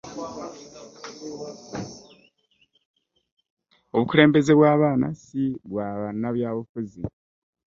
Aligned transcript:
Obukulembeze 3.95 4.51
bw'abaana 4.57 5.07
si 5.23 5.41
byabufuzi. 6.35 7.01